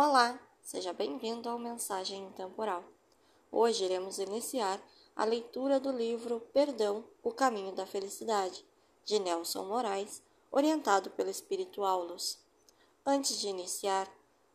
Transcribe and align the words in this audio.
Olá, 0.00 0.38
seja 0.62 0.92
bem-vindo 0.92 1.48
ao 1.48 1.58
Mensagem 1.58 2.22
Intemporal. 2.22 2.84
Hoje 3.50 3.84
iremos 3.84 4.20
iniciar 4.20 4.80
a 5.16 5.24
leitura 5.24 5.80
do 5.80 5.90
livro 5.90 6.38
Perdão, 6.52 7.02
o 7.20 7.32
Caminho 7.32 7.72
da 7.72 7.84
Felicidade, 7.84 8.64
de 9.04 9.18
Nelson 9.18 9.64
Moraes, 9.64 10.22
orientado 10.52 11.10
pelo 11.10 11.28
Espírito 11.28 11.82
Aulus. 11.82 12.38
Antes 13.04 13.40
de 13.40 13.48
iniciar, 13.48 14.08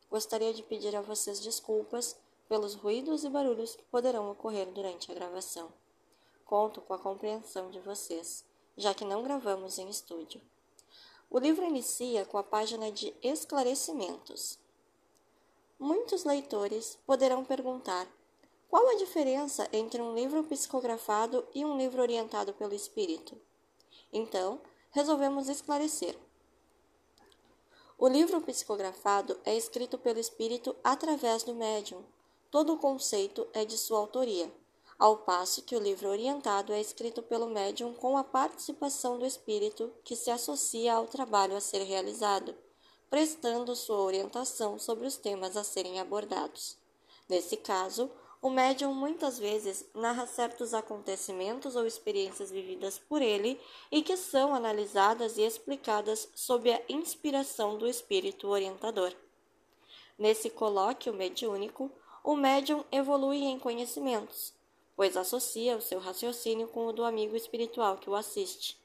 gostaria 0.10 0.54
de 0.54 0.64
pedir 0.64 0.96
a 0.96 1.02
vocês 1.02 1.42
desculpas 1.42 2.16
pelos 2.48 2.74
ruídos 2.74 3.26
e 3.26 3.30
barulhos 3.30 3.76
que 3.76 3.84
poderão 3.84 4.32
ocorrer 4.32 4.68
durante 4.68 5.12
a 5.12 5.14
gravação. 5.14 5.74
Conto 6.46 6.80
com 6.80 6.94
a 6.94 7.00
compreensão 7.00 7.70
de 7.70 7.82
vocês, 7.82 8.46
já 8.78 8.94
que 8.94 9.04
não 9.04 9.22
gravamos 9.22 9.78
em 9.78 9.90
estúdio. 9.90 10.40
O 11.30 11.38
livro 11.38 11.66
inicia 11.66 12.24
com 12.24 12.38
a 12.38 12.44
página 12.44 12.90
de 12.90 13.14
esclarecimentos 13.22 14.63
Muitos 15.80 16.24
leitores 16.24 16.98
poderão 17.06 17.44
perguntar: 17.44 18.08
qual 18.70 18.88
a 18.90 18.96
diferença 18.96 19.68
entre 19.72 20.02
um 20.02 20.16
livro 20.16 20.44
psicografado 20.44 21.46
e 21.54 21.64
um 21.66 21.78
livro 21.78 22.02
orientado 22.02 22.54
pelo 22.54 22.74
espírito? 22.74 23.40
Então, 24.12 24.62
resolvemos 24.92 25.50
esclarecer. 25.50 26.18
O 27.98 28.08
livro 28.08 28.42
psicografado 28.42 29.40
é 29.46 29.56
escrito 29.56 29.98
pelo 29.98 30.20
espírito 30.20 30.76
através 30.84 31.44
do 31.44 31.54
médium. 31.54 32.04
Todo 32.50 32.74
o 32.74 32.78
conceito 32.78 33.48
é 33.54 33.66
de 33.66 33.78
sua 33.78 34.00
autoria, 34.00 34.52
ao 34.98 35.18
passo 35.18 35.64
que 35.64 35.76
o 35.76 35.80
livro 35.80 36.10
orientado 36.10 36.72
é 36.72 36.80
escrito 36.80 37.22
pelo 37.22 37.48
médium 37.48 37.94
com 37.94 38.18
a 38.18 38.24
participação 38.24 39.18
do 39.18 39.26
espírito 39.26 39.94
que 40.04 40.16
se 40.16 40.32
associa 40.32 40.94
ao 40.94 41.08
trabalho 41.08 41.56
a 41.56 41.62
ser 41.62 41.84
realizado 41.84 42.56
prestando 43.14 43.76
sua 43.76 44.00
orientação 44.00 44.80
sobre 44.80 45.06
os 45.06 45.18
temas 45.18 45.56
a 45.56 45.64
serem 45.64 46.00
abordados. 46.00 46.76
Nesse 47.30 47.56
caso, 47.56 48.10
o 48.42 48.50
médium 48.50 48.92
muitas 48.92 49.38
vezes 49.38 49.86
narra 49.94 50.26
certos 50.26 50.74
acontecimentos 50.74 51.76
ou 51.76 51.86
experiências 51.86 52.50
vividas 52.50 52.98
por 52.98 53.22
ele 53.22 53.62
e 53.92 54.02
que 54.02 54.18
são 54.18 54.56
analisadas 54.56 55.38
e 55.38 55.44
explicadas 55.44 56.28
sob 56.34 56.74
a 56.74 56.82
inspiração 56.90 57.78
do 57.78 57.88
espírito 57.88 58.48
orientador. 58.48 59.14
Nesse 60.18 60.50
colóquio 60.50 61.14
mediúnico, 61.14 61.92
o 62.24 62.36
médium 62.36 62.84
evolui 62.92 63.44
em 63.44 63.60
conhecimentos, 63.60 64.56
pois 64.96 65.16
associa 65.16 65.78
o 65.78 65.82
seu 65.82 66.00
raciocínio 66.00 66.68
com 66.68 66.88
o 66.88 66.92
do 66.92 67.04
amigo 67.04 67.36
espiritual 67.36 67.96
que 67.96 68.10
o 68.10 68.16
assiste 68.16 68.82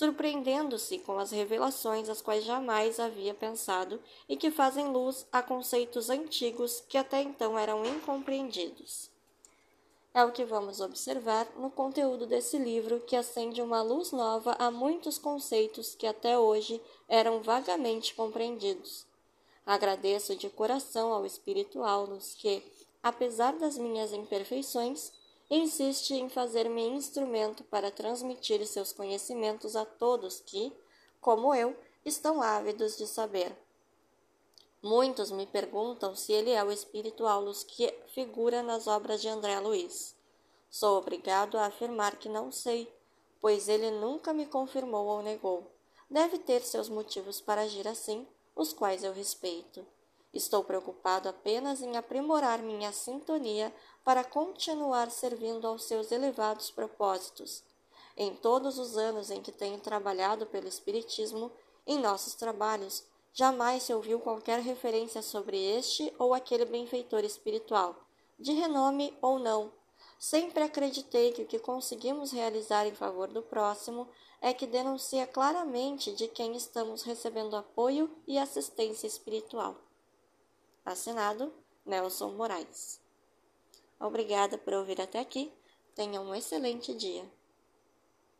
surpreendendo-se 0.00 0.98
com 1.00 1.18
as 1.18 1.30
revelações 1.30 2.08
às 2.08 2.22
quais 2.22 2.42
jamais 2.42 2.98
havia 2.98 3.34
pensado 3.34 4.00
e 4.26 4.34
que 4.34 4.50
fazem 4.50 4.88
luz 4.88 5.26
a 5.30 5.42
conceitos 5.42 6.08
antigos 6.08 6.82
que 6.88 6.96
até 6.96 7.20
então 7.20 7.58
eram 7.58 7.84
incompreendidos. 7.84 9.10
É 10.14 10.24
o 10.24 10.32
que 10.32 10.42
vamos 10.42 10.80
observar 10.80 11.46
no 11.54 11.70
conteúdo 11.70 12.24
desse 12.24 12.56
livro, 12.56 13.00
que 13.00 13.14
acende 13.14 13.60
uma 13.60 13.82
luz 13.82 14.10
nova 14.10 14.56
a 14.58 14.70
muitos 14.70 15.18
conceitos 15.18 15.94
que 15.94 16.06
até 16.06 16.38
hoje 16.38 16.80
eram 17.06 17.42
vagamente 17.42 18.14
compreendidos. 18.14 19.04
Agradeço 19.66 20.34
de 20.34 20.48
coração 20.48 21.12
ao 21.12 21.26
Espírito 21.26 21.84
Aulus 21.84 22.32
que, 22.32 22.62
apesar 23.02 23.52
das 23.52 23.76
minhas 23.76 24.14
imperfeições, 24.14 25.12
insiste 25.50 26.12
em 26.12 26.28
fazer-me 26.28 26.86
instrumento 26.86 27.64
para 27.64 27.90
transmitir 27.90 28.64
seus 28.66 28.92
conhecimentos 28.92 29.74
a 29.74 29.84
todos 29.84 30.40
que, 30.40 30.72
como 31.20 31.52
eu, 31.54 31.76
estão 32.04 32.40
ávidos 32.40 32.96
de 32.96 33.06
saber. 33.06 33.56
Muitos 34.82 35.30
me 35.30 35.46
perguntam 35.46 36.14
se 36.14 36.32
ele 36.32 36.50
é 36.50 36.64
o 36.64 36.70
espírito 36.70 37.26
Aulus 37.26 37.64
que 37.64 37.92
figura 38.14 38.62
nas 38.62 38.86
obras 38.86 39.20
de 39.20 39.28
André 39.28 39.58
Luiz. 39.58 40.16
Sou 40.70 40.96
obrigado 40.98 41.58
a 41.58 41.66
afirmar 41.66 42.16
que 42.16 42.28
não 42.28 42.52
sei, 42.52 42.90
pois 43.40 43.68
ele 43.68 43.90
nunca 43.90 44.32
me 44.32 44.46
confirmou 44.46 45.06
ou 45.06 45.22
negou. 45.22 45.70
Deve 46.08 46.38
ter 46.38 46.62
seus 46.62 46.88
motivos 46.88 47.40
para 47.40 47.62
agir 47.62 47.86
assim, 47.86 48.26
os 48.54 48.72
quais 48.72 49.04
eu 49.04 49.12
respeito. 49.12 49.84
Estou 50.32 50.62
preocupado 50.62 51.28
apenas 51.28 51.82
em 51.82 51.96
aprimorar 51.96 52.60
minha 52.60 52.92
sintonia 52.92 53.74
para 54.04 54.22
continuar 54.22 55.10
servindo 55.10 55.66
aos 55.66 55.84
seus 55.84 56.12
elevados 56.12 56.70
propósitos. 56.70 57.64
Em 58.16 58.34
todos 58.34 58.78
os 58.78 58.96
anos 58.96 59.30
em 59.30 59.42
que 59.42 59.50
tenho 59.50 59.80
trabalhado 59.80 60.46
pelo 60.46 60.68
Espiritismo, 60.68 61.50
em 61.86 61.98
nossos 61.98 62.34
trabalhos, 62.34 63.04
jamais 63.32 63.82
se 63.82 63.94
ouviu 63.94 64.20
qualquer 64.20 64.60
referência 64.60 65.22
sobre 65.22 65.56
este 65.56 66.12
ou 66.18 66.32
aquele 66.32 66.64
benfeitor 66.64 67.24
espiritual, 67.24 67.96
de 68.38 68.52
renome 68.52 69.16
ou 69.20 69.38
não. 69.38 69.72
Sempre 70.18 70.62
acreditei 70.62 71.32
que 71.32 71.42
o 71.42 71.46
que 71.46 71.58
conseguimos 71.58 72.30
realizar 72.30 72.86
em 72.86 72.94
favor 72.94 73.28
do 73.28 73.42
próximo 73.42 74.06
é 74.40 74.52
que 74.52 74.66
denuncia 74.66 75.26
claramente 75.26 76.12
de 76.12 76.28
quem 76.28 76.54
estamos 76.54 77.02
recebendo 77.02 77.56
apoio 77.56 78.10
e 78.26 78.38
assistência 78.38 79.06
espiritual. 79.06 79.76
Assinado 80.92 81.52
Nelson 81.86 82.32
Moraes. 82.32 83.00
Obrigada 83.98 84.58
por 84.58 84.74
ouvir 84.74 85.00
até 85.00 85.20
aqui. 85.20 85.52
Tenha 85.94 86.20
um 86.20 86.34
excelente 86.34 86.94
dia. 86.94 87.30